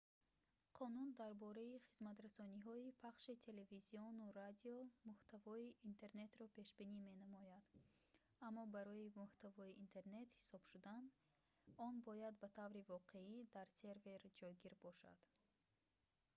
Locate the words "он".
11.87-11.93